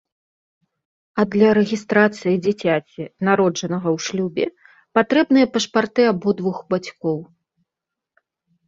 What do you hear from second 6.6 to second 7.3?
бацькоў.